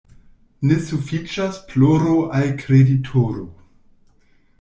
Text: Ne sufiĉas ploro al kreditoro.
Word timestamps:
Ne 0.69 0.77
sufiĉas 0.85 1.59
ploro 1.73 2.15
al 2.39 2.49
kreditoro. 2.63 3.45